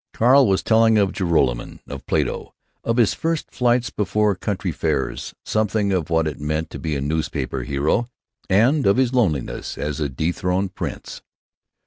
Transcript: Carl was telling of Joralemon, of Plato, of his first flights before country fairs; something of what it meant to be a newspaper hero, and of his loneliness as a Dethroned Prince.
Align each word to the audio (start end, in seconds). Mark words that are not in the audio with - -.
Carl 0.13 0.47
was 0.47 0.63
telling 0.63 0.97
of 0.97 1.11
Joralemon, 1.11 1.77
of 1.87 2.07
Plato, 2.07 2.55
of 2.83 2.97
his 2.97 3.13
first 3.13 3.51
flights 3.51 3.91
before 3.91 4.33
country 4.33 4.71
fairs; 4.71 5.35
something 5.45 5.91
of 5.91 6.09
what 6.09 6.25
it 6.27 6.39
meant 6.39 6.71
to 6.71 6.79
be 6.79 6.95
a 6.95 7.01
newspaper 7.01 7.61
hero, 7.61 8.09
and 8.49 8.87
of 8.87 8.97
his 8.97 9.13
loneliness 9.13 9.77
as 9.77 9.99
a 9.99 10.09
Dethroned 10.09 10.73
Prince. 10.73 11.21